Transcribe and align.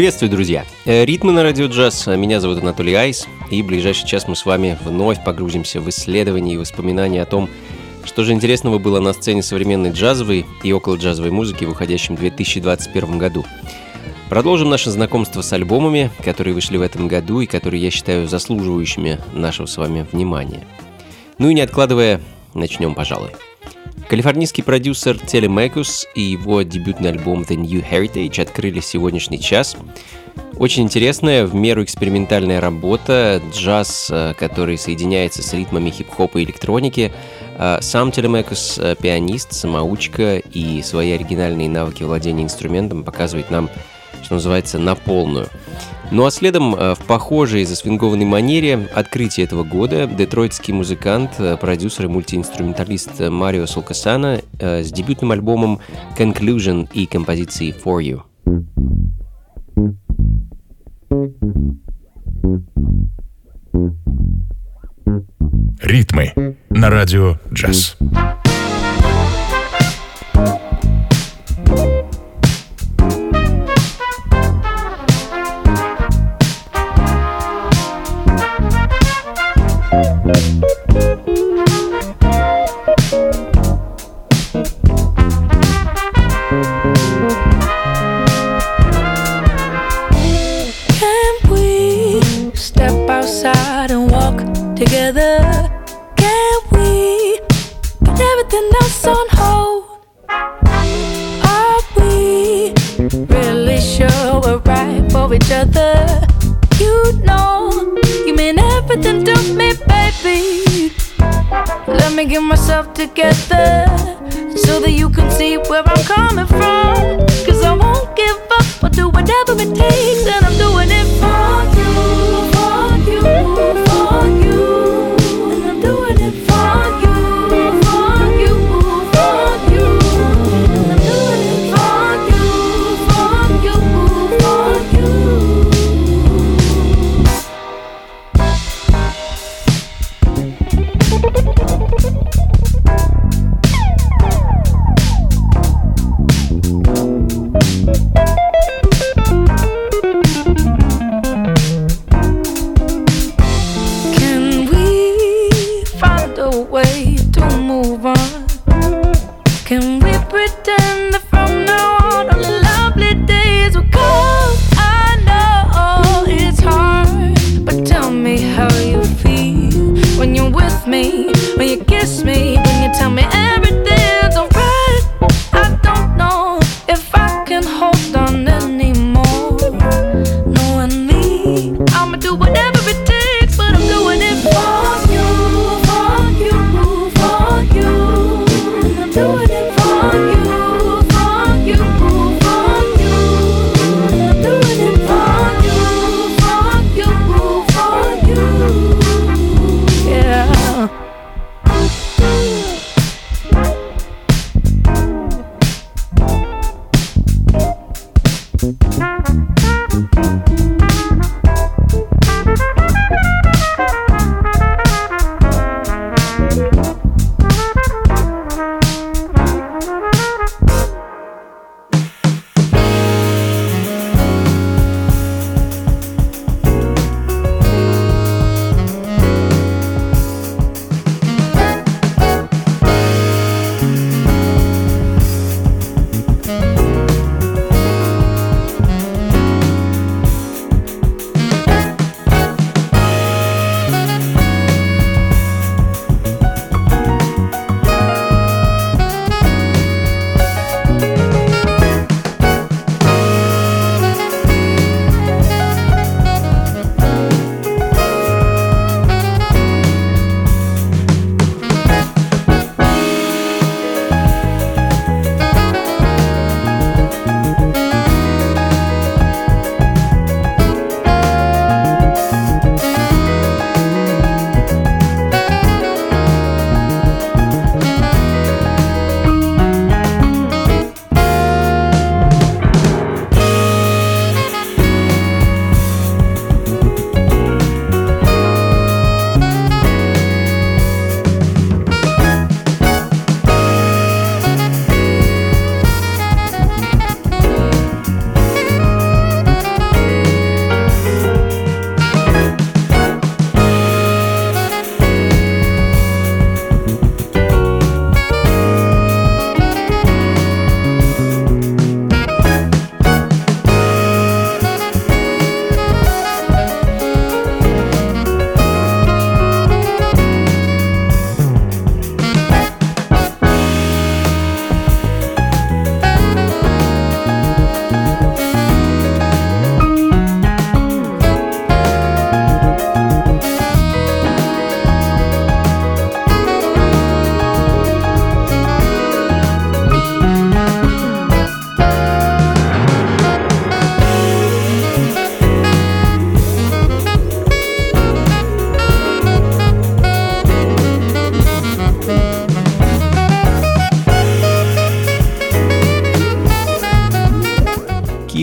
Приветствую, 0.00 0.30
друзья! 0.30 0.64
Э, 0.86 1.04
ритмы 1.04 1.30
на 1.30 1.42
радио 1.42 1.66
джаз. 1.66 2.06
Меня 2.06 2.40
зовут 2.40 2.62
Анатолий 2.62 2.94
Айс, 2.94 3.28
и 3.50 3.60
в 3.60 3.66
ближайший 3.66 4.06
час 4.06 4.26
мы 4.26 4.34
с 4.34 4.46
вами 4.46 4.78
вновь 4.82 5.22
погрузимся 5.22 5.78
в 5.78 5.90
исследования 5.90 6.54
и 6.54 6.56
воспоминания 6.56 7.20
о 7.20 7.26
том, 7.26 7.50
что 8.06 8.24
же 8.24 8.32
интересного 8.32 8.78
было 8.78 8.98
на 8.98 9.12
сцене 9.12 9.42
современной 9.42 9.90
джазовой 9.90 10.46
и 10.64 10.72
около 10.72 10.96
джазовой 10.96 11.32
музыки 11.32 11.66
в 11.66 11.72
уходящем 11.72 12.16
2021 12.16 13.18
году. 13.18 13.44
Продолжим 14.30 14.70
наше 14.70 14.90
знакомство 14.90 15.42
с 15.42 15.52
альбомами, 15.52 16.10
которые 16.24 16.54
вышли 16.54 16.78
в 16.78 16.82
этом 16.82 17.06
году 17.06 17.40
и 17.40 17.46
которые 17.46 17.82
я 17.82 17.90
считаю 17.90 18.26
заслуживающими 18.26 19.20
нашего 19.34 19.66
с 19.66 19.76
вами 19.76 20.06
внимания. 20.10 20.66
Ну 21.36 21.50
и 21.50 21.54
не 21.54 21.60
откладывая, 21.60 22.22
начнем, 22.54 22.94
пожалуй. 22.94 23.32
Калифорнийский 24.10 24.64
продюсер 24.64 25.16
Телемекус 25.18 26.08
и 26.16 26.20
его 26.20 26.62
дебютный 26.62 27.10
альбом 27.10 27.42
The 27.42 27.54
New 27.54 27.80
Heritage 27.80 28.42
открыли 28.42 28.80
сегодняшний 28.80 29.38
час. 29.40 29.76
Очень 30.58 30.82
интересная, 30.82 31.46
в 31.46 31.54
меру 31.54 31.84
экспериментальная 31.84 32.60
работа, 32.60 33.40
джаз, 33.52 34.08
э, 34.10 34.34
который 34.36 34.78
соединяется 34.78 35.44
с 35.44 35.52
ритмами 35.52 35.90
хип-хопа 35.90 36.38
и 36.38 36.44
электроники. 36.44 37.12
Э, 37.56 37.78
сам 37.82 38.10
Телемекус 38.10 38.80
э, 38.80 38.96
пианист, 39.00 39.52
самоучка 39.52 40.38
и 40.38 40.82
свои 40.82 41.12
оригинальные 41.12 41.68
навыки 41.68 42.02
владения 42.02 42.42
инструментом 42.42 43.04
показывает 43.04 43.52
нам, 43.52 43.70
что 44.22 44.34
называется, 44.34 44.78
на 44.78 44.94
полную. 44.94 45.48
Ну 46.10 46.26
а 46.26 46.30
следом 46.32 46.74
э, 46.74 46.94
в 46.96 47.04
похожей 47.06 47.64
засвингованной 47.64 48.24
манере 48.24 48.88
открытие 48.94 49.46
этого 49.46 49.62
года 49.62 50.06
детройтский 50.06 50.74
музыкант, 50.74 51.32
э, 51.38 51.56
продюсер 51.56 52.06
и 52.06 52.08
мультиинструменталист 52.08 53.20
Марио 53.20 53.66
Сулкасана 53.66 54.40
э, 54.58 54.82
с 54.82 54.90
дебютным 54.90 55.30
альбомом 55.30 55.78
Conclusion 56.18 56.88
и 56.92 57.06
композицией 57.06 57.72
For 57.72 58.02
You. 58.02 58.22
Ритмы 65.80 66.56
на 66.70 66.90
радио 66.90 67.38
джаз. 67.52 67.96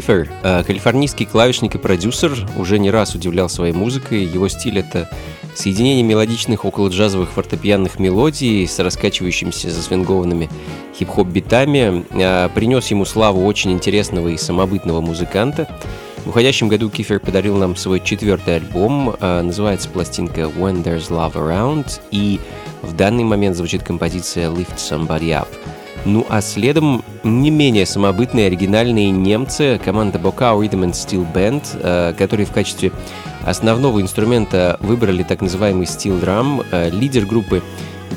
Кифер, 0.08 0.30
э, 0.42 0.64
калифорнийский 0.64 1.26
клавишник 1.26 1.76
и 1.76 1.78
продюсер, 1.78 2.32
уже 2.56 2.80
не 2.80 2.90
раз 2.92 3.14
удивлял 3.14 3.50
своей 3.50 3.74
музыкой. 3.74 4.24
Его 4.24 4.48
стиль— 4.48 4.80
это 4.80 5.10
соединение 5.54 6.02
мелодичных 6.02 6.64
около-джазовых 6.64 7.30
фортепианных 7.32 8.00
мелодий 8.00 8.66
с 8.66 8.80
раскачивающимися 8.80 9.70
засвингованными 9.70 10.50
хип-хоп 10.98 11.28
битами. 11.28 12.06
Э, 12.12 12.48
принес 12.56 12.88
ему 12.88 13.04
славу 13.04 13.46
очень 13.46 13.74
интересного 13.74 14.30
и 14.30 14.38
самобытного 14.38 15.02
музыканта. 15.02 15.68
В 16.24 16.30
уходящем 16.30 16.70
году 16.70 16.90
Кифер 16.90 17.20
подарил 17.20 17.58
нам 17.58 17.76
свой 17.76 18.00
четвертый 18.00 18.56
альбом. 18.56 19.14
Э, 19.20 19.42
называется 19.42 19.90
пластинка 19.90 20.44
«When 20.44 20.86
There's 20.86 21.10
Love 21.10 21.34
Around», 21.34 22.00
и 22.12 22.40
в 22.82 22.96
данный 22.96 23.26
момент 23.26 23.58
звучит 23.58 23.84
композиция 23.84 24.50
«Lift 24.50 24.78
Somebody 24.78 25.32
Up». 25.32 25.50
Ну 26.06 26.26
а 26.30 26.42
следом 26.42 27.04
не 27.24 27.50
менее 27.50 27.86
самобытные 27.86 28.48
оригинальные 28.48 29.12
немцы, 29.12 29.80
команда 29.84 30.18
Bocau 30.18 30.60
Rhythm 30.60 30.86
and 30.86 30.94
Steel 30.94 31.32
Band, 31.34 31.64
э, 31.74 32.14
которые 32.18 32.46
в 32.46 32.52
качестве 32.52 32.92
основного 33.46 34.02
инструмента 34.02 34.78
выбрали 34.80 35.24
так 35.24 35.42
называемый 35.42 35.86
steel 35.86 36.22
drum. 36.22 36.66
Э, 36.72 36.90
лидер 36.90 37.26
группы 37.26 37.62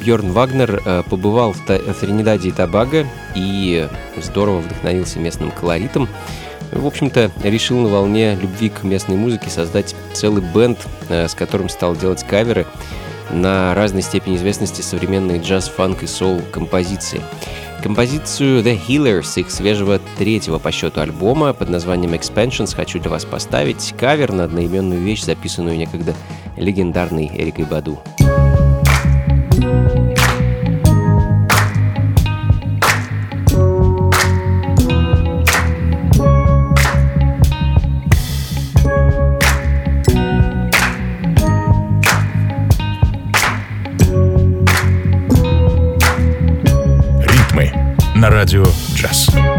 Бьорн 0.04 0.30
Вагнер 0.30 0.80
э, 0.84 1.02
побывал 1.08 1.52
в 1.52 1.64
Тринидаде 1.66 2.50
и 2.50 2.52
Тобаго 2.52 3.06
и 3.34 3.88
здорово 4.16 4.60
вдохновился 4.60 5.18
местным 5.18 5.50
колоритом. 5.50 6.08
В 6.70 6.86
общем-то, 6.86 7.32
решил 7.42 7.78
на 7.78 7.88
волне 7.88 8.36
любви 8.40 8.68
к 8.68 8.84
местной 8.84 9.16
музыке 9.16 9.50
создать 9.50 9.96
целый 10.12 10.44
бенд, 10.54 10.78
с 11.08 11.34
которым 11.34 11.68
стал 11.68 11.96
делать 11.96 12.22
каверы 12.22 12.64
на 13.32 13.74
разной 13.74 14.02
степени 14.02 14.36
известности 14.36 14.80
современные 14.80 15.40
джаз, 15.40 15.68
фанк 15.68 16.04
и 16.04 16.06
соул 16.06 16.42
композиции. 16.52 17.20
Композицию 17.82 18.62
The 18.62 18.78
Healers 18.86 19.40
их 19.40 19.50
свежего 19.50 20.00
третьего 20.18 20.58
по 20.58 20.70
счету 20.70 21.00
альбома 21.00 21.54
под 21.54 21.70
названием 21.70 22.12
Expansions 22.12 22.74
хочу 22.74 23.00
для 23.00 23.10
вас 23.10 23.24
поставить 23.24 23.94
кавер 23.98 24.32
на 24.32 24.44
одноименную 24.44 25.00
вещь, 25.00 25.22
записанную 25.22 25.78
некогда 25.78 26.14
легендарной 26.56 27.30
Эрикой 27.34 27.64
Баду. 27.64 27.98
на 29.58 29.70
радио 29.70 29.99
«Джаз». 48.94 49.28
на 49.34 49.49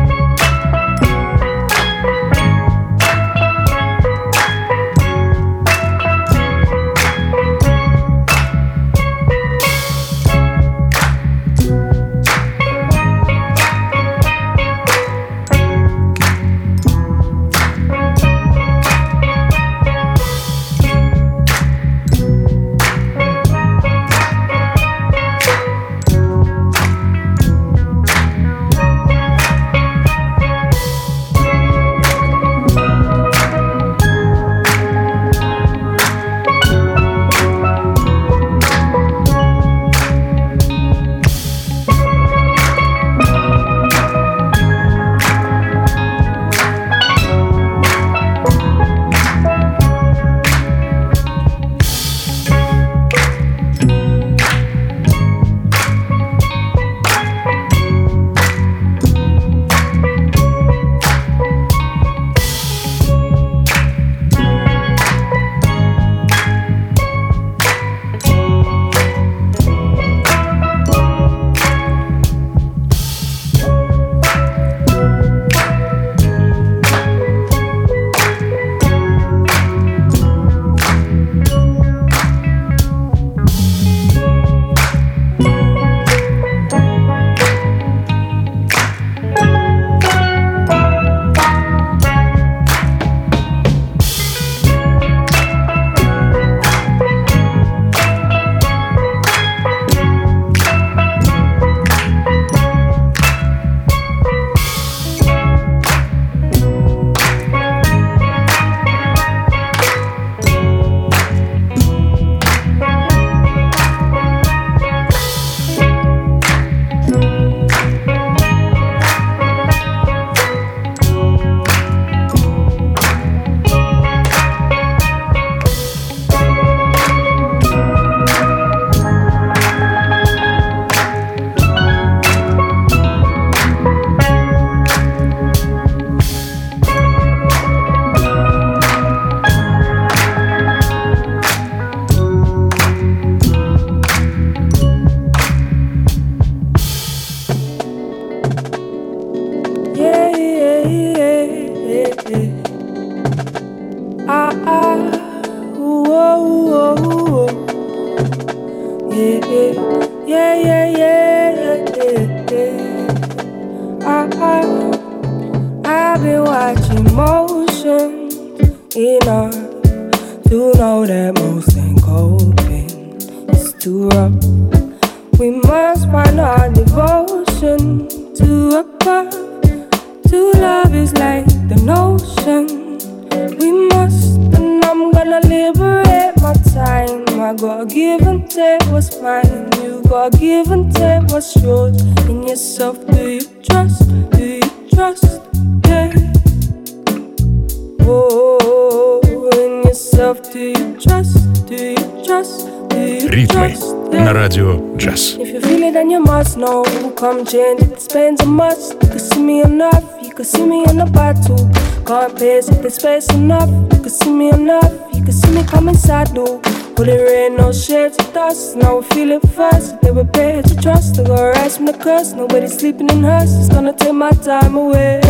change 207.46 207.82
if 207.82 207.90
this 207.90 208.08
pain's 208.08 208.42
a 208.42 208.46
must. 208.46 208.94
You 208.94 209.10
can 209.10 209.20
see 209.20 209.42
me 209.42 209.62
enough, 209.62 210.04
you 210.22 210.34
can 210.34 210.46
see 210.46 210.66
me 210.66 210.84
in 210.90 211.00
a 211.00 211.06
battle. 211.06 211.70
Can't 212.06 212.38
pace 212.38 212.70
if 212.70 212.84
it's 212.84 212.96
space 212.96 213.30
enough, 213.34 213.70
you 213.94 214.00
can 214.02 214.10
see 214.10 214.32
me 214.32 214.50
enough, 214.50 214.92
you 215.14 215.24
can 215.24 215.32
see 215.32 215.52
me 215.52 215.64
coming 215.64 215.96
saddle. 215.96 216.60
Put 216.96 217.08
it 217.08 217.22
rain, 217.22 217.56
no 217.56 217.72
shades 217.72 218.18
of 218.18 218.34
dust, 218.34 218.76
now 218.76 218.98
we're 218.98 219.04
feeling 219.04 219.40
fast. 219.40 220.00
They 220.02 220.12
were 220.12 220.26
paid 220.26 220.66
to 220.66 220.76
trust, 220.76 221.16
They 221.16 221.24
got 221.24 221.42
rise 221.42 221.78
from 221.78 221.86
the 221.86 221.94
curse. 221.94 222.34
Nobody 222.34 222.68
sleeping 222.68 223.10
in 223.10 223.24
hush, 223.24 223.50
it's 223.50 223.70
gonna 223.70 223.94
take 223.94 224.14
my 224.14 224.32
time 224.32 224.76
away. 224.76 225.22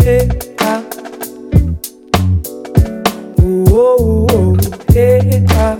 Hey, 0.00 0.28
ah. 0.60 0.82
Ooh, 3.40 3.64
oh, 3.70 4.26
oh, 4.30 4.56
hey, 4.92 5.44
ah, 5.50 5.78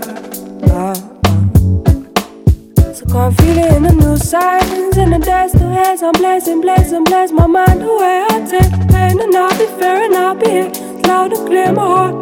ah. 0.71 0.93
So 2.93 3.05
can't 3.05 3.35
feel 3.37 3.57
it 3.57 3.73
in 3.75 3.83
the 3.83 3.93
new 3.93 4.17
signs 4.17 4.97
in 4.97 5.09
the 5.11 5.19
dust 5.19 5.56
hands, 5.77 6.01
I'm 6.01 6.11
blessed 6.13 6.47
i'm 6.47 6.61
blaze 7.03 7.31
my 7.31 7.47
mind 7.47 7.81
the 7.81 7.93
way 8.01 8.25
I 8.29 8.37
take 8.51 8.71
pain 8.89 9.19
and 9.19 9.35
I'll 9.35 9.57
be 9.57 9.65
fair 9.79 10.03
and 10.05 10.15
I'll 10.15 10.35
be 10.35 10.49
here. 10.49 10.71
Loud 11.07 11.33
and 11.33 11.47
clear 11.47 11.71
my 11.71 11.85
heart. 11.85 12.16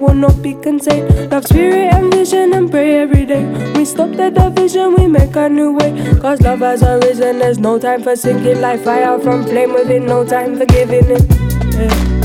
will 0.00 0.14
not 0.14 0.42
be 0.42 0.54
contained. 0.54 1.30
Love, 1.30 1.46
spirit, 1.46 1.92
and 1.94 2.12
vision, 2.12 2.54
and 2.54 2.70
pray 2.70 2.98
every 2.98 3.26
day. 3.26 3.44
We 3.74 3.84
stop 3.84 4.10
the 4.10 4.30
division, 4.30 4.94
we 4.94 5.06
make 5.06 5.36
a 5.36 5.48
new 5.48 5.72
way. 5.72 5.90
Cause 6.20 6.40
love 6.40 6.60
has 6.60 6.82
arisen, 6.82 7.38
there's 7.38 7.58
no 7.58 7.78
time 7.78 8.02
for 8.02 8.16
sinking. 8.16 8.60
Life 8.60 8.84
fire 8.84 9.18
from 9.20 9.44
flame 9.44 9.72
within 9.74 10.06
no 10.06 10.24
time 10.24 10.58
for 10.58 10.66
giving 10.66 11.04
it. 11.08 11.26
Yeah. 11.74 12.19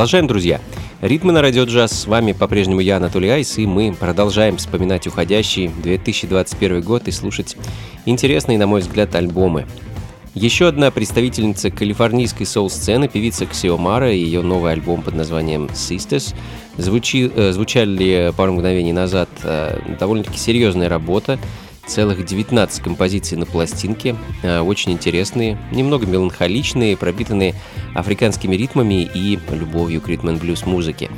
Продолжаем, 0.00 0.28
друзья. 0.28 0.62
Ритмы 1.02 1.30
на 1.32 1.42
радио 1.42 1.64
джаз. 1.64 1.92
С 1.92 2.06
вами 2.06 2.32
по-прежнему 2.32 2.80
я, 2.80 2.96
Анатолий 2.96 3.28
Айс, 3.28 3.58
и 3.58 3.66
мы 3.66 3.92
продолжаем 3.92 4.56
вспоминать 4.56 5.06
уходящий 5.06 5.68
2021 5.68 6.80
год 6.80 7.06
и 7.06 7.10
слушать 7.10 7.58
интересные, 8.06 8.58
на 8.58 8.66
мой 8.66 8.80
взгляд, 8.80 9.14
альбомы. 9.14 9.66
Еще 10.32 10.68
одна 10.68 10.90
представительница 10.90 11.70
калифорнийской 11.70 12.46
соул-сцены, 12.46 13.08
певица 13.08 13.44
Ксиомара, 13.44 14.10
и 14.10 14.16
ее 14.16 14.40
новый 14.40 14.72
альбом 14.72 15.02
под 15.02 15.16
названием 15.16 15.66
Sisters. 15.66 16.34
Звучи, 16.78 17.30
э, 17.36 17.52
звучали 17.52 18.32
пару 18.34 18.54
мгновений 18.54 18.94
назад 18.94 19.28
э, 19.42 19.80
довольно-таки 20.00 20.38
серьезная 20.38 20.88
работа, 20.88 21.38
целых 21.90 22.24
19 22.24 22.82
композиций 22.82 23.36
на 23.36 23.46
пластинке, 23.46 24.16
э, 24.42 24.60
очень 24.60 24.92
интересные, 24.92 25.58
немного 25.72 26.06
меланхоличные, 26.06 26.96
пропитанные 26.96 27.54
африканскими 27.94 28.54
ритмами 28.54 29.02
и 29.12 29.38
любовью 29.50 30.00
к 30.00 30.08
ритм-блюз 30.08 30.66
музыке. 30.66 31.10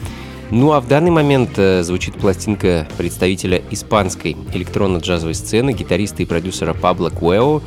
Ну 0.51 0.73
а 0.73 0.81
в 0.81 0.89
данный 0.89 1.11
момент 1.11 1.51
э, 1.57 1.83
звучит 1.83 2.15
пластинка 2.15 2.89
представителя 2.97 3.63
испанской 3.71 4.37
электронно-джазовой 4.55 5.35
сцены, 5.35 5.73
гитариста 5.73 6.23
и 6.23 6.27
продюсера 6.27 6.75
Пабло 6.75 7.11
Куэо. 7.11 7.63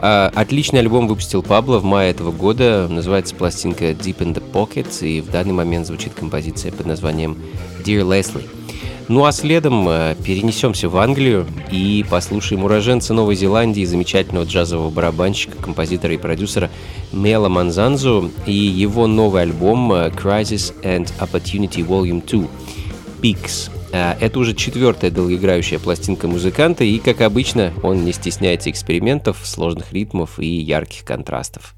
Э, 0.00 0.30
отличный 0.34 0.80
альбом 0.80 1.06
выпустил 1.06 1.42
Пабло 1.42 1.78
в 1.78 1.84
мае 1.84 2.10
этого 2.10 2.32
года, 2.32 2.88
называется 2.90 3.34
пластинка 3.34 3.90
Deep 3.92 4.18
in 4.18 4.34
the 4.34 4.42
Pocket, 4.52 5.06
и 5.06 5.20
в 5.20 5.30
данный 5.30 5.54
момент 5.54 5.86
звучит 5.86 6.14
композиция 6.14 6.72
под 6.72 6.86
названием 6.86 7.36
Dear 7.84 8.02
Leslie. 8.02 8.59
Ну 9.10 9.24
а 9.24 9.32
следом 9.32 9.88
э, 9.88 10.14
перенесемся 10.24 10.88
в 10.88 10.96
Англию 10.96 11.44
и 11.72 12.06
послушаем 12.08 12.62
уроженца 12.62 13.12
Новой 13.12 13.34
Зеландии, 13.34 13.84
замечательного 13.84 14.44
джазового 14.44 14.88
барабанщика, 14.88 15.60
композитора 15.60 16.14
и 16.14 16.16
продюсера 16.16 16.70
Мела 17.10 17.48
Манзанзу 17.48 18.30
и 18.46 18.52
его 18.52 19.08
новый 19.08 19.42
альбом 19.42 19.92
э, 19.92 20.10
Crisis 20.10 20.72
and 20.84 21.12
Opportunity 21.18 21.84
Volume 21.84 22.24
2 22.24 22.48
Peaks. 23.20 23.72
Э, 23.90 24.14
это 24.20 24.38
уже 24.38 24.54
четвертая 24.54 25.10
долгоиграющая 25.10 25.80
пластинка 25.80 26.28
музыканта, 26.28 26.84
и, 26.84 27.00
как 27.00 27.20
обычно, 27.22 27.72
он 27.82 28.04
не 28.04 28.12
стесняется 28.12 28.70
экспериментов, 28.70 29.38
сложных 29.42 29.92
ритмов 29.92 30.38
и 30.38 30.46
ярких 30.46 31.04
контрастов. 31.04 31.74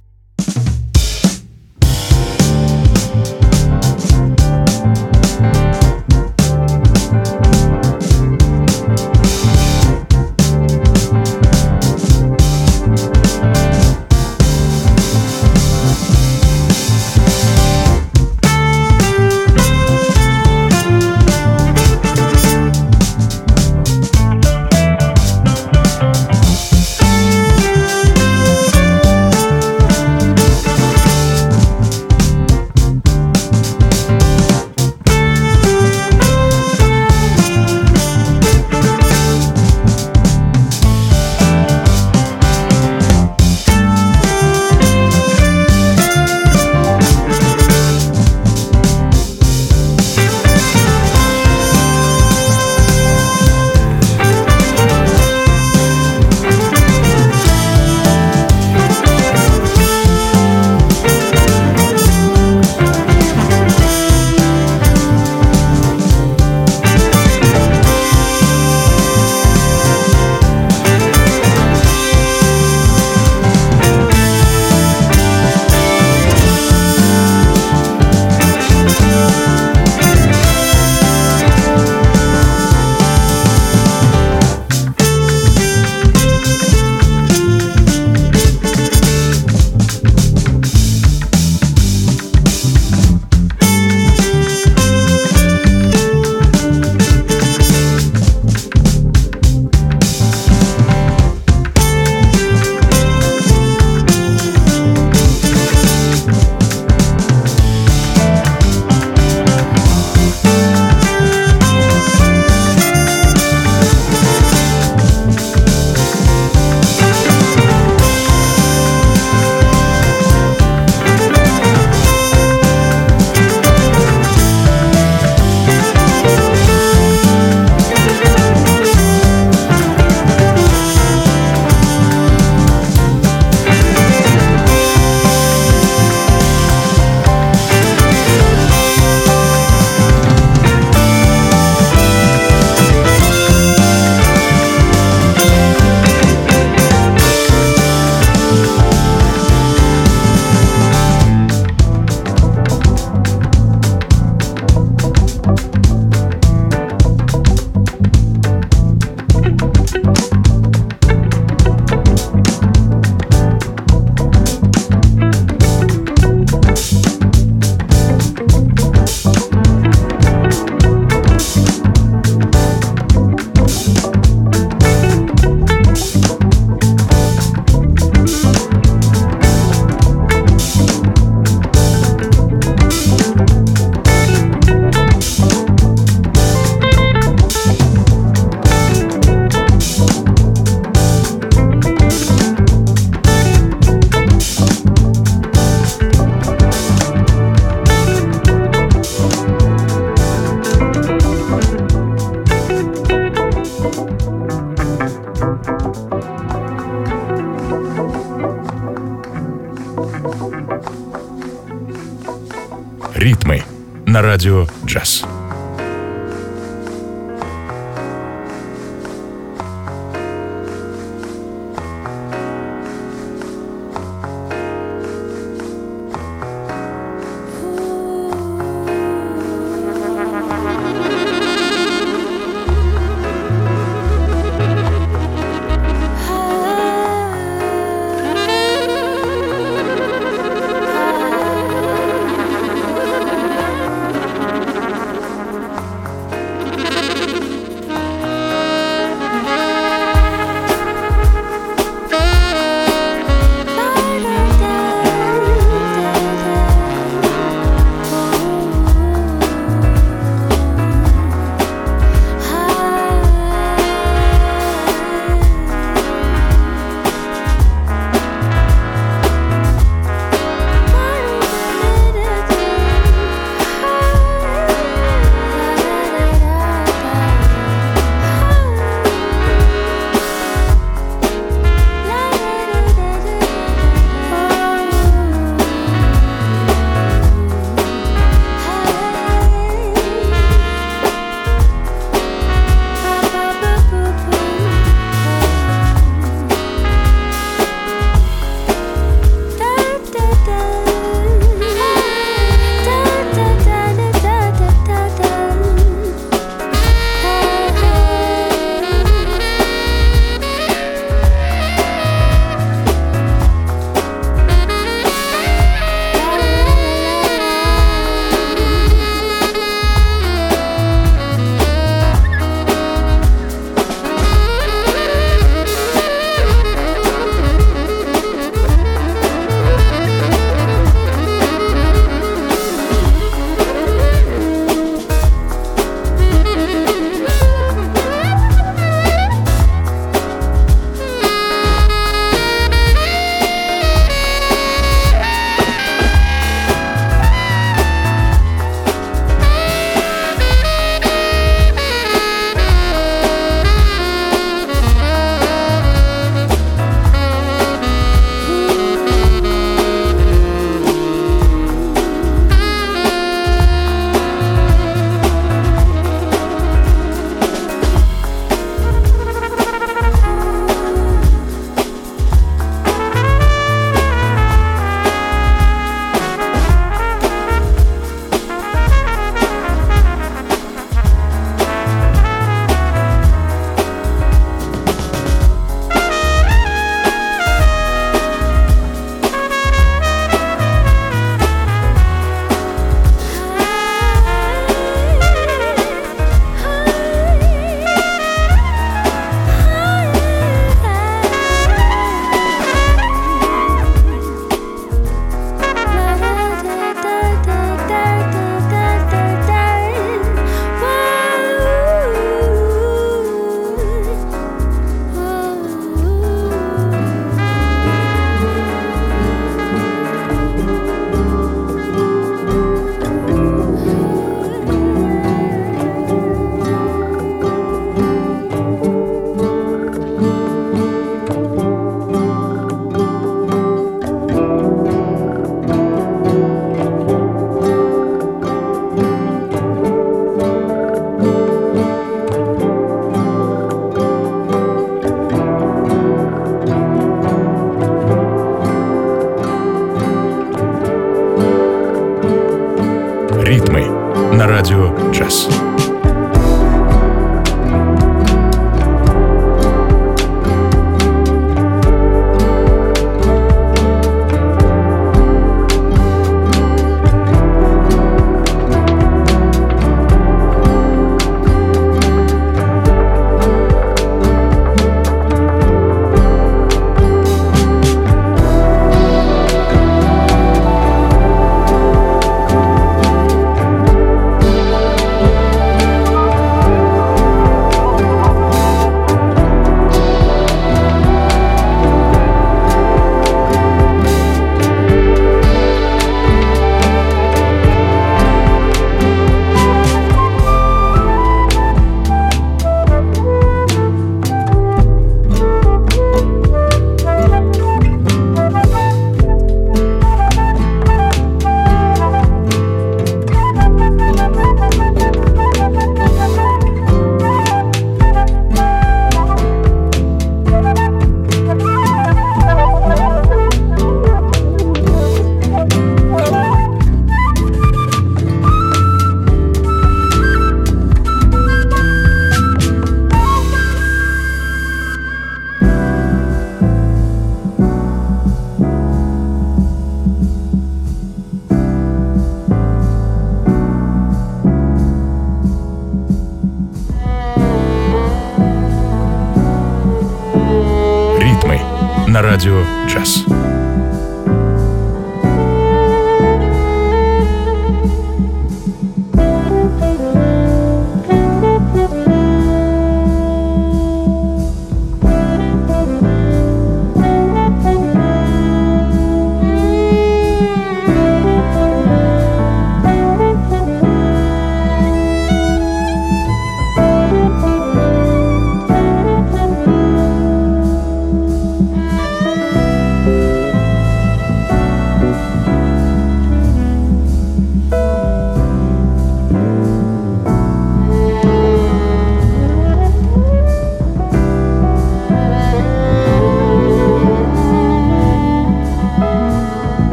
Радио 214.23 214.67
джаз. 214.87 215.25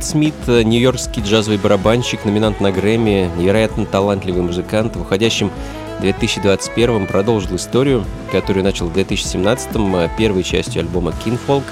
Нейт 0.00 0.08
Смит, 0.08 0.34
э, 0.46 0.62
нью-йоркский 0.62 1.22
джазовый 1.22 1.58
барабанщик, 1.58 2.24
номинант 2.24 2.58
на 2.58 2.72
Грэмми, 2.72 3.30
невероятно 3.36 3.84
талантливый 3.84 4.40
музыкант, 4.40 4.96
в 4.96 5.02
уходящем 5.02 5.50
2021 6.00 7.06
продолжил 7.06 7.56
историю, 7.56 8.06
которую 8.32 8.64
начал 8.64 8.86
в 8.86 8.96
2017-м 8.96 9.96
э, 9.96 10.10
первой 10.16 10.42
частью 10.42 10.80
альбома 10.80 11.12
Kinfolk. 11.22 11.64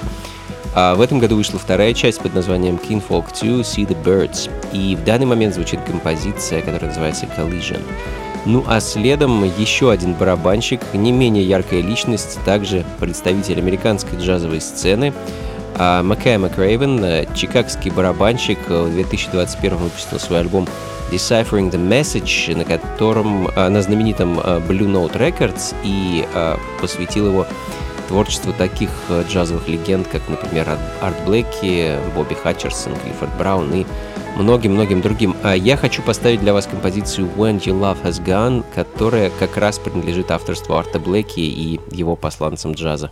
А 0.75 0.93
в 0.93 1.01
этом 1.01 1.17
году 1.17 1.37
вышла 1.37 1.57
вторая 1.57 1.95
часть 1.95 2.19
под 2.19 2.35
названием 2.35 2.75
Kinfolk 2.75 3.25
2 3.41 3.61
See 3.61 3.87
the 3.87 3.97
Birds. 4.03 4.51
И 4.73 4.95
в 4.95 5.03
данный 5.03 5.25
момент 5.25 5.55
звучит 5.55 5.79
композиция, 5.81 6.61
которая 6.61 6.89
называется 6.89 7.25
Collision. 7.25 7.81
Ну 8.45 8.63
а 8.67 8.79
следом 8.79 9.43
еще 9.57 9.89
один 9.89 10.13
барабанщик, 10.13 10.81
не 10.93 11.11
менее 11.11 11.43
яркая 11.43 11.81
личность, 11.81 12.37
также 12.45 12.85
представитель 12.99 13.57
американской 13.57 14.19
джазовой 14.19 14.61
сцены– 14.61 15.13
а 15.81 16.03
Маккай 16.03 16.37
Макрейвен, 16.37 17.01
э, 17.05 17.25
чикагский 17.33 17.89
барабанщик, 17.89 18.59
э, 18.67 18.83
в 18.83 18.91
2021 18.91 19.77
выпустил 19.77 20.19
свой 20.19 20.41
альбом 20.41 20.67
Deciphering 21.09 21.71
the 21.71 21.79
Message, 21.79 22.53
на 22.53 22.65
котором, 22.65 23.47
э, 23.47 23.69
на 23.69 23.81
знаменитом 23.81 24.39
Blue 24.39 24.91
Note 24.91 25.17
Records, 25.17 25.73
и 25.83 26.27
посвятил 26.81 27.27
его 27.27 27.47
творчеству 28.09 28.51
таких 28.51 28.89
джазовых 29.31 29.69
легенд, 29.69 30.07
как, 30.07 30.21
например, 30.27 30.67
Арт 31.01 31.15
Блэки, 31.25 31.97
Бобби 32.13 32.33
Хатчерсон, 32.33 32.95
Клиффорд 32.95 33.37
Браун 33.37 33.71
и 33.73 33.85
многим-многим 34.35 35.01
другим. 35.01 35.35
А 35.43 35.55
я 35.55 35.77
хочу 35.77 36.01
поставить 36.01 36.41
для 36.41 36.53
вас 36.53 36.65
композицию 36.65 37.29
When 37.37 37.61
Your 37.61 37.79
Love 37.79 38.03
Has 38.03 38.21
Gone, 38.23 38.65
которая 38.75 39.31
как 39.39 39.55
раз 39.57 39.79
принадлежит 39.79 40.31
авторству 40.31 40.75
Арта 40.75 40.99
Блэки 40.99 41.39
и 41.39 41.79
его 41.91 42.15
посланцам 42.15 42.73
джаза. 42.73 43.11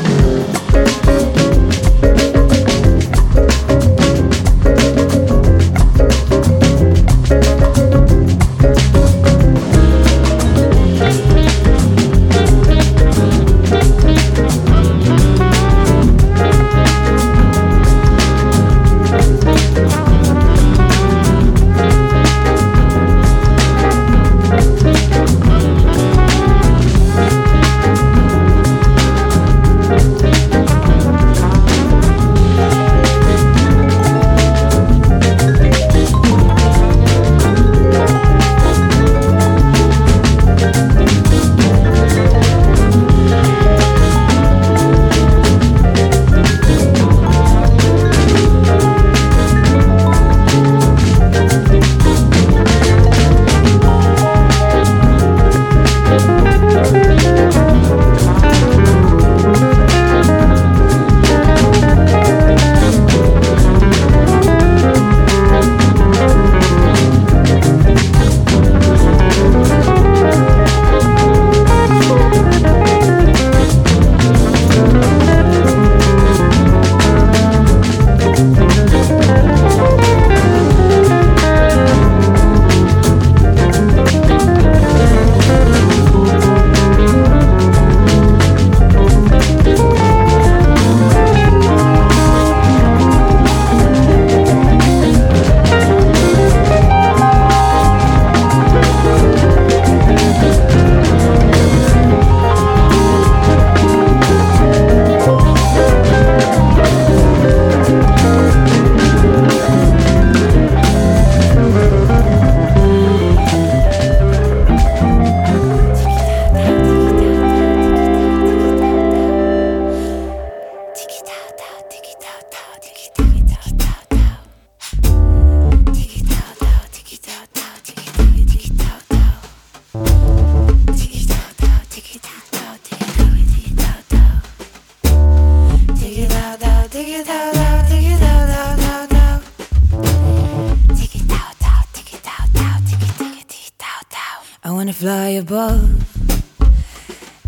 above 145.51 145.83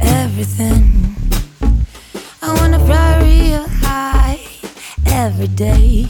everything. 0.01 1.15
I 2.41 2.53
wanna 2.59 2.77
fly 2.79 3.19
real 3.21 3.65
high 3.65 4.41
every 5.05 5.47
day. 5.47 6.09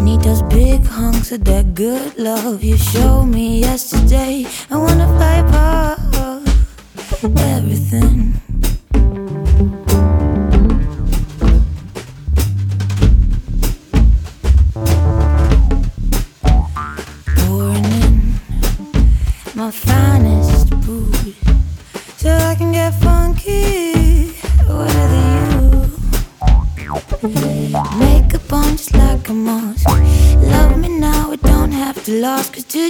Need 0.00 0.22
those 0.22 0.42
big 0.42 0.84
hunks 0.86 1.30
of 1.30 1.44
that 1.44 1.74
good 1.74 2.18
love 2.18 2.64
you 2.64 2.76
showed 2.76 3.26
me 3.26 3.60
yesterday. 3.60 4.44
I 4.72 4.76
wanna 4.76 5.06
fly 5.14 5.36
above 5.46 6.42
everything. 7.38 8.43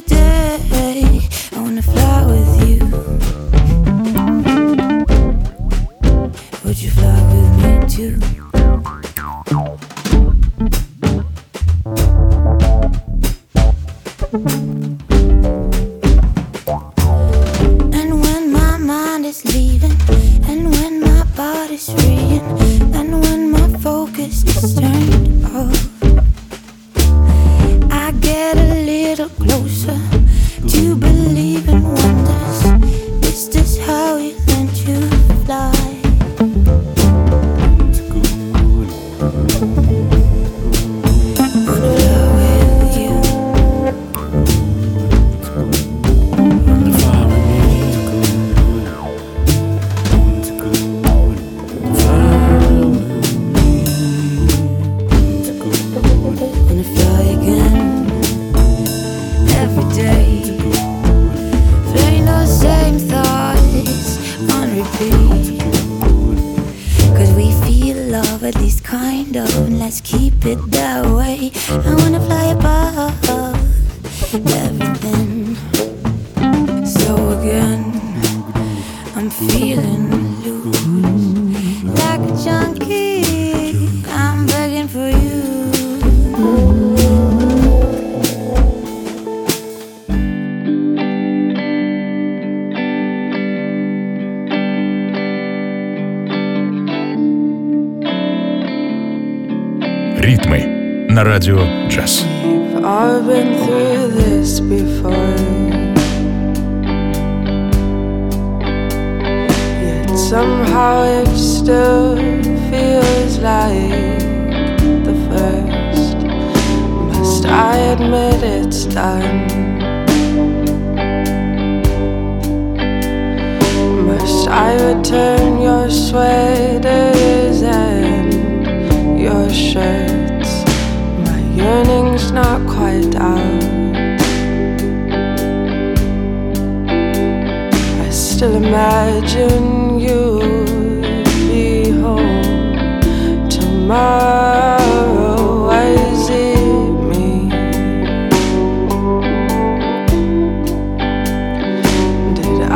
today 0.00 0.33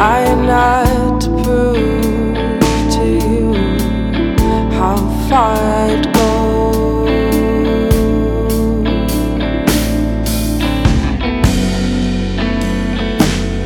I 0.00 0.20
am 0.20 0.46
not 0.46 1.20
to 1.22 1.28
prove 1.42 2.92
to 2.94 3.04
you 3.04 3.52
how 4.78 4.96
far 5.28 5.56
I'd 5.56 6.14
go. 6.14 7.02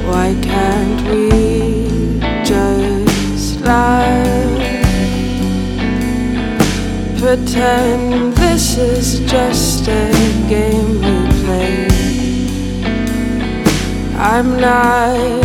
Why 0.08 0.34
can't 0.40 1.02
we 1.10 2.18
just 2.42 3.60
laugh? 3.60 4.58
Pretend 7.20 8.32
this 8.38 8.78
is 8.78 9.20
just 9.30 9.86
a 9.86 10.10
game 10.48 10.94
we 11.02 11.14
play. 11.44 11.88
I'm 14.16 14.58
not. 14.58 15.41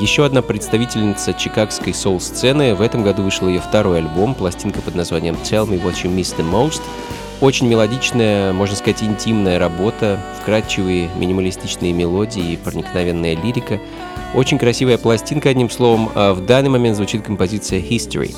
Еще 0.00 0.24
одна 0.24 0.40
представительница 0.40 1.34
чикагской 1.34 1.92
соул-сцены. 1.92 2.74
В 2.74 2.80
этом 2.80 3.02
году 3.02 3.22
вышел 3.22 3.48
ее 3.48 3.60
второй 3.60 3.98
альбом, 3.98 4.34
пластинка 4.34 4.80
под 4.80 4.94
названием 4.94 5.34
Tell 5.44 5.68
Me 5.68 5.80
What 5.82 6.02
You 6.02 6.14
Miss 6.14 6.34
The 6.36 6.50
Most. 6.50 6.80
Очень 7.40 7.68
мелодичная, 7.68 8.52
можно 8.52 8.76
сказать, 8.76 9.02
интимная 9.02 9.58
работа, 9.58 10.18
вкрадчивые 10.40 11.08
минималистичные 11.16 11.92
мелодии 11.92 12.52
и 12.52 12.56
проникновенная 12.56 13.36
лирика. 13.36 13.80
Очень 14.34 14.58
красивая 14.58 14.98
пластинка, 14.98 15.50
одним 15.50 15.68
словом. 15.68 16.10
А 16.14 16.32
в 16.32 16.46
данный 16.46 16.70
момент 16.70 16.96
звучит 16.96 17.22
композиция 17.22 17.80
History. 17.80 18.34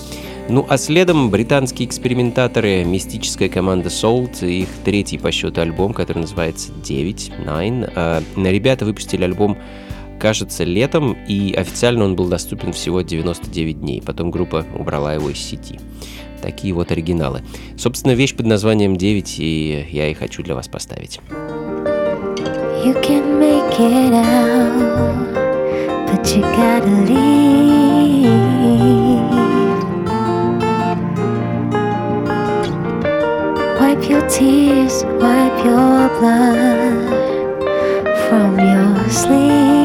Ну 0.48 0.66
а 0.68 0.76
следом 0.76 1.30
британские 1.30 1.86
экспериментаторы, 1.86 2.84
мистическая 2.84 3.48
команда 3.48 3.88
Salt 3.88 4.44
их 4.46 4.68
третий 4.84 5.18
по 5.18 5.30
счету 5.30 5.60
альбом, 5.60 5.94
который 5.94 6.18
называется 6.18 6.72
9, 6.84 7.32
9. 7.46 7.90
А, 7.94 8.22
ребята 8.36 8.84
выпустили 8.84 9.22
альбом 9.22 9.56
кажется, 10.23 10.62
летом, 10.62 11.16
и 11.27 11.53
официально 11.53 12.05
он 12.05 12.14
был 12.14 12.29
доступен 12.29 12.73
всего 12.73 13.01
99 13.01 13.81
дней. 13.81 14.01
Потом 14.01 14.31
группа 14.31 14.64
убрала 14.79 15.12
его 15.14 15.31
из 15.31 15.39
сети. 15.39 15.81
Такие 16.41 16.73
вот 16.75 16.93
оригиналы. 16.93 17.43
Собственно, 17.77 18.12
вещь 18.12 18.37
под 18.37 18.47
названием 18.47 18.97
9, 18.97 19.41
и 19.41 19.85
я 19.91 20.09
и 20.09 20.14
хочу 20.14 20.45
для 20.45 20.55
вас 20.55 20.68
поставить. 20.68 21.18
You 22.85 22.95
can 23.03 23.41
make 23.41 23.81
it 23.81 24.12
out, 24.12 25.35
but 26.07 26.25
you 26.37 26.43
gotta 26.55 26.87
leave. 27.09 27.33
Wipe 33.81 34.09
your 34.09 34.23
tears, 34.29 35.05
wipe 35.20 35.64
your 35.64 36.09
blood 36.20 37.03
from 38.29 38.59
your 38.61 39.11
sleeve. 39.11 39.82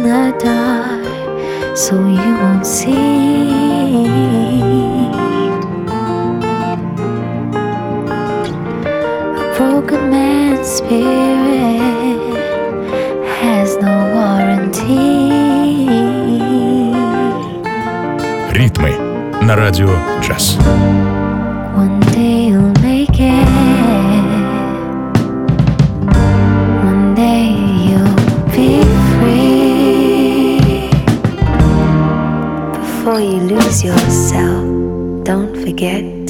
in 0.00 0.02
the 0.02 0.24
dark 0.42 1.76
so 1.76 1.94
you 2.18 2.32
won't 2.42 2.66
see. 2.66 3.50
A 9.42 9.44
broken 9.56 10.02
man's 10.10 10.66
spirit 10.78 12.20
has 13.40 13.76
no 13.86 13.94
warranty. 14.14 14.96
Ритмы 18.50 18.92
на 19.42 19.56
радио 19.56 19.90
джаз. 20.22 20.56
Forget 35.71 36.20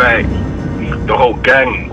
like 0.00 0.26
the 1.06 1.14
whole 1.16 1.36
gang 1.42 1.89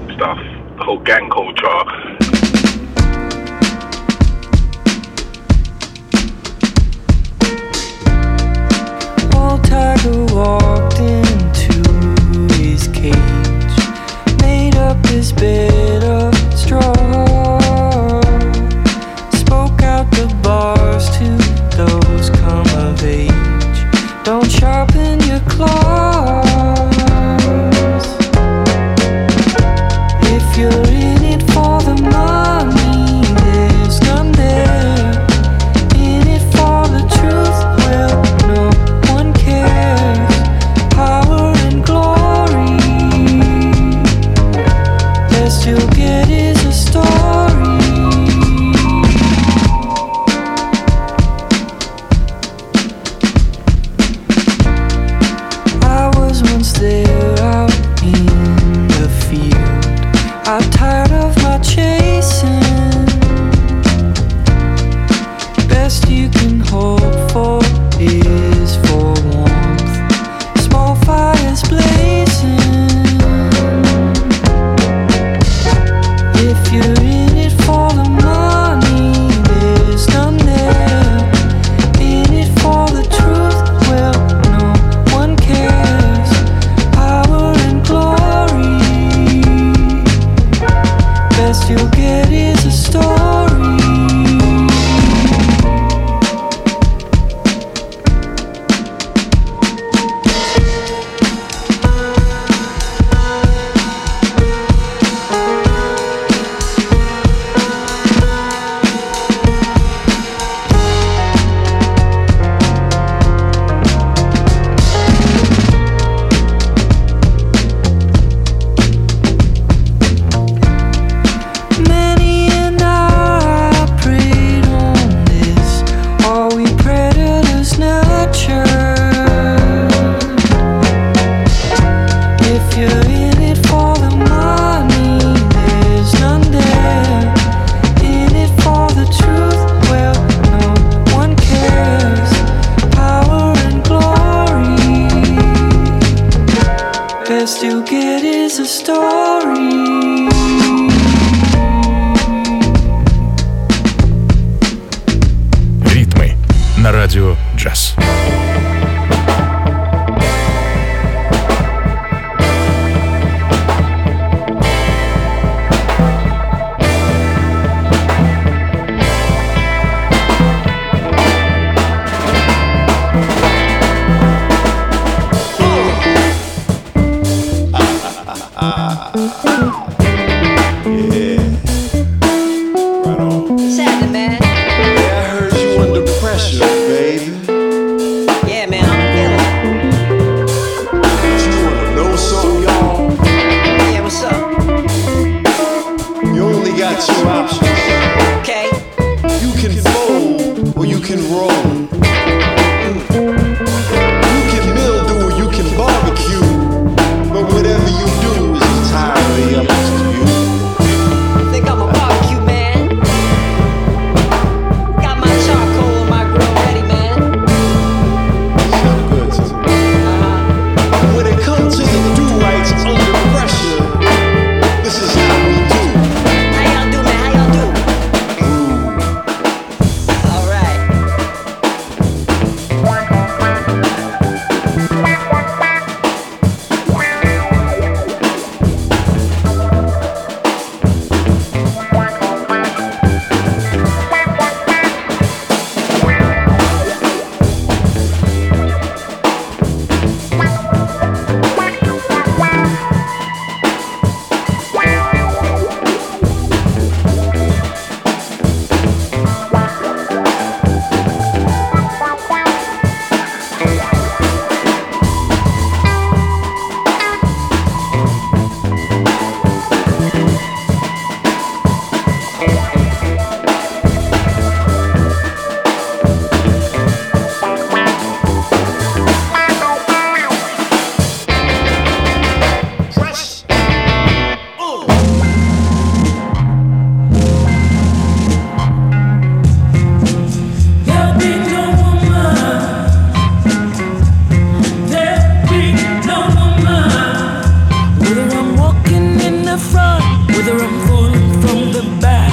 front, 300.48 300.60
whether 300.60 300.64
I'm 300.64 300.88
falling 300.88 301.42
from 301.42 301.72
the 301.72 302.02
back. 302.02 302.32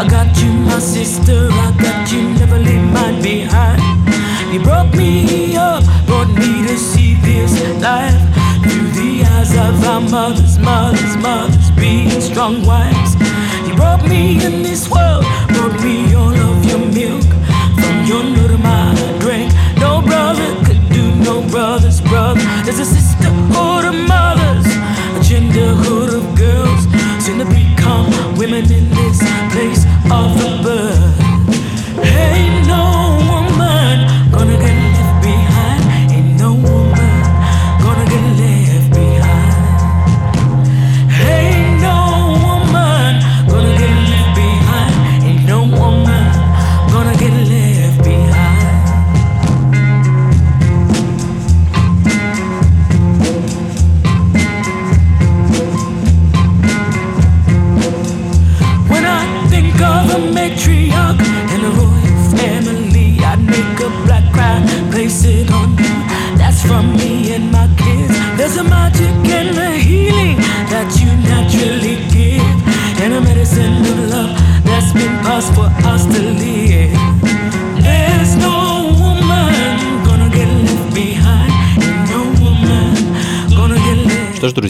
I 0.00 0.08
got 0.08 0.36
you, 0.42 0.52
my 0.52 0.78
sister. 0.78 1.48
I 1.50 1.72
got 1.78 2.12
you. 2.12 2.22
Never 2.34 2.58
leave 2.58 2.92
mine 2.92 3.22
behind. 3.22 3.80
You 4.52 4.60
brought 4.60 4.94
me 4.94 5.56
up, 5.56 5.84
brought 6.06 6.28
me 6.28 6.66
to 6.66 6.76
see 6.76 7.14
this 7.14 7.52
life 7.80 8.20
through 8.62 8.90
the 8.92 9.24
eyes 9.24 9.52
of 9.52 9.84
our 9.84 10.00
mothers, 10.00 10.58
mothers, 10.58 11.16
mothers, 11.18 11.70
being 11.72 12.20
strong 12.20 12.64
wives. 12.66 13.14
You 13.66 13.74
brought 13.76 14.02
me 14.08 14.44
in 14.44 14.62
this 14.62 14.88
world, 14.90 15.09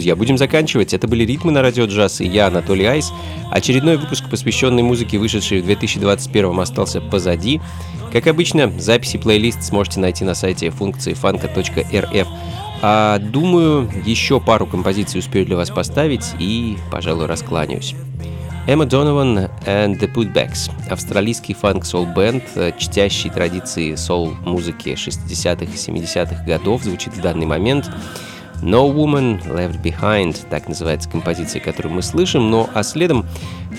друзья, 0.01 0.15
будем 0.15 0.39
заканчивать. 0.39 0.95
Это 0.95 1.07
были 1.07 1.23
«Ритмы 1.25 1.51
на 1.51 1.61
радио 1.61 1.85
джаз» 1.85 2.21
и 2.21 2.25
я, 2.25 2.47
Анатолий 2.47 2.85
Айс. 2.85 3.13
Очередной 3.51 3.97
выпуск, 3.97 4.27
посвященный 4.31 4.81
музыке, 4.81 5.19
вышедшей 5.19 5.61
в 5.61 5.65
2021 5.65 6.59
остался 6.59 7.01
позади. 7.01 7.61
Как 8.11 8.25
обычно, 8.25 8.71
записи 8.79 9.19
плейлист 9.19 9.61
сможете 9.61 9.99
найти 9.99 10.25
на 10.25 10.33
сайте 10.33 10.71
функции 10.71 11.13
фанка.рф. 11.13 12.27
А 12.81 13.19
думаю, 13.19 13.91
еще 14.03 14.41
пару 14.41 14.65
композиций 14.65 15.19
успею 15.19 15.45
для 15.45 15.55
вас 15.55 15.69
поставить 15.69 16.25
и, 16.39 16.79
пожалуй, 16.89 17.27
раскланяюсь. 17.27 17.93
Эмма 18.65 18.85
Донован 18.85 19.49
and 19.67 19.99
the 19.99 20.11
Putbacks– 20.11 20.71
австралийский 20.89 21.53
фанк-сол-бенд, 21.53 22.43
чтящий 22.79 23.29
традиции 23.29 23.93
сол-музыки 23.93 24.89
60-х 24.89 25.65
и 25.65 25.75
70-х 25.75 26.43
годов, 26.43 26.81
звучит 26.81 27.13
в 27.13 27.21
данный 27.21 27.45
момент. 27.45 27.91
No 28.61 28.93
Woman 28.93 29.43
Left 29.47 29.81
Behind, 29.81 30.37
так 30.49 30.67
называется 30.67 31.09
композиция, 31.09 31.61
которую 31.61 31.95
мы 31.95 32.01
слышим, 32.01 32.49
но 32.49 32.69
а 32.73 32.83
следом 32.83 33.25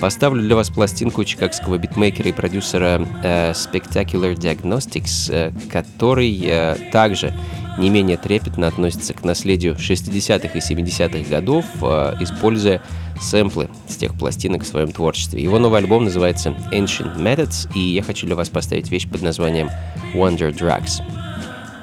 поставлю 0.01 0.43
для 0.43 0.57
вас 0.57 0.71
пластинку 0.71 1.25
чикагского 1.25 1.79
битмейкера 1.79 2.29
и 2.29 2.33
продюсера 2.33 3.07
э, 3.23 3.53
Spectacular 3.53 4.35
Diagnostics, 4.35 5.33
э, 5.33 5.53
который 5.71 6.41
э, 6.45 6.77
также 6.91 7.35
не 7.79 7.91
менее 7.91 8.17
трепетно 8.17 8.67
относится 8.67 9.15
к 9.15 9.25
наследию 9.25 9.77
60-х 9.77 10.49
и 10.49 10.59
70-х 10.59 11.31
годов, 11.31 11.65
э, 11.81 12.17
используя 12.21 12.83
сэмплы 13.21 13.69
с 13.89 13.97
тех 13.97 14.15
пластинок 14.15 14.63
в 14.63 14.67
своем 14.67 14.93
творчестве. 14.93 15.43
Его 15.43 15.59
новый 15.59 15.79
альбом 15.79 16.05
называется 16.05 16.51
Ancient 16.73 17.17
Methods, 17.17 17.71
и 17.75 17.81
я 17.81 18.03
хочу 18.03 18.27
для 18.27 18.37
вас 18.37 18.49
поставить 18.49 18.91
вещь 18.91 19.09
под 19.09 19.23
названием 19.23 19.71
Wonder 20.15 20.53
Drugs. 20.53 21.03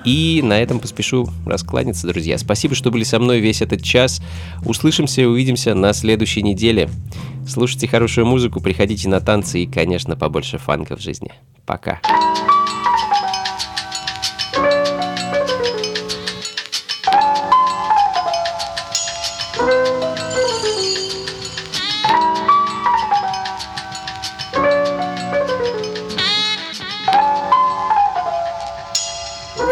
И 0.05 0.41
на 0.43 0.59
этом 0.59 0.79
поспешу 0.79 1.29
раскланяться, 1.45 2.07
друзья. 2.07 2.37
Спасибо, 2.37 2.75
что 2.75 2.91
были 2.91 3.03
со 3.03 3.19
мной 3.19 3.39
весь 3.39 3.61
этот 3.61 3.83
час. 3.83 4.21
Услышимся 4.65 5.21
и 5.21 5.25
увидимся 5.25 5.75
на 5.75 5.93
следующей 5.93 6.41
неделе. 6.41 6.89
Слушайте 7.47 7.87
хорошую 7.87 8.25
музыку, 8.25 8.61
приходите 8.61 9.09
на 9.09 9.19
танцы 9.19 9.63
и, 9.63 9.67
конечно, 9.67 10.15
побольше 10.15 10.57
фанка 10.57 10.95
в 10.95 11.01
жизни. 11.01 11.31
Пока. 11.65 11.99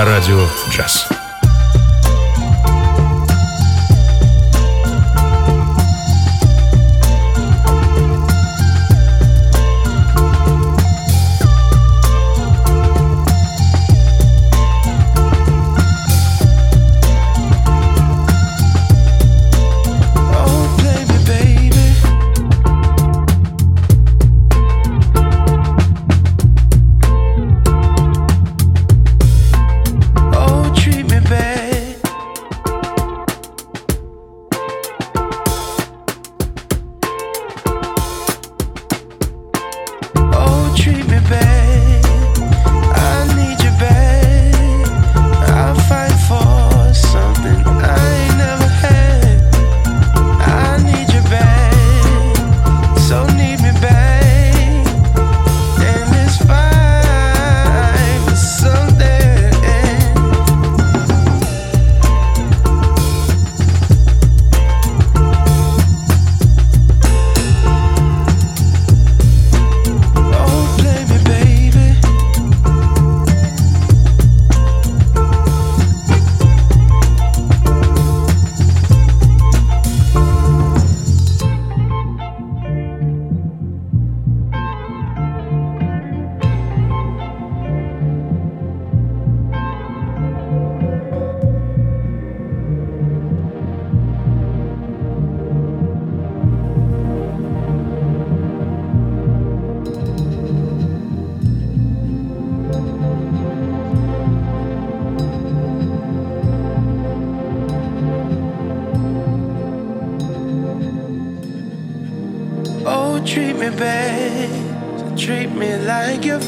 На 0.00 0.06
радио 0.06 0.48
джаз. 0.70 1.19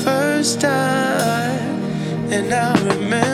First 0.04 0.60
time. 0.60 1.82
And 2.32 2.52
I 2.52 2.72
remember 2.84 3.31